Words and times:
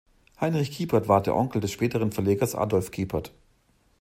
Heinrich 0.39 0.71
Kiepert 0.71 1.07
war 1.07 1.21
der 1.21 1.35
Onkel 1.35 1.61
des 1.61 1.69
späteren 1.71 2.11
Verlegers 2.11 2.55
Adolf 2.55 2.89
Kiepert. 2.89 3.31